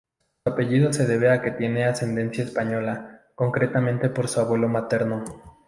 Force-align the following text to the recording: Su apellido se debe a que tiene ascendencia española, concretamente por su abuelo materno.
Su 0.43 0.51
apellido 0.51 0.91
se 0.91 1.05
debe 1.05 1.29
a 1.29 1.43
que 1.43 1.51
tiene 1.51 1.85
ascendencia 1.85 2.43
española, 2.43 3.27
concretamente 3.35 4.09
por 4.09 4.27
su 4.29 4.39
abuelo 4.39 4.67
materno. 4.67 5.23